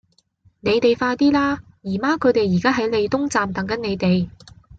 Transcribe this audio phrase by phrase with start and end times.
[0.61, 1.61] 你哋快啲啦!
[1.83, 4.27] 姨媽佢哋而家喺利東站等緊你哋